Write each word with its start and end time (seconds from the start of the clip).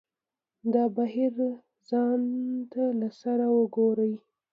دا 0.73 0.83
بهیر 0.95 1.33
ځان 1.89 2.21
ته 2.71 2.83
له 2.99 3.09
سره 3.21 3.45
وګوري. 3.57 4.13